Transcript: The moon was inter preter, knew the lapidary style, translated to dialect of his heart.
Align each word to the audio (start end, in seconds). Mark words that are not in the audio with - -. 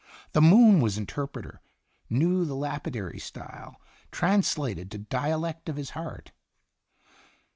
The 0.31 0.41
moon 0.41 0.79
was 0.81 0.97
inter 0.97 1.27
preter, 1.27 1.59
knew 2.09 2.43
the 2.43 2.55
lapidary 2.55 3.19
style, 3.19 3.79
translated 4.11 4.89
to 4.89 4.97
dialect 4.97 5.69
of 5.69 5.75
his 5.75 5.91
heart. 5.91 6.31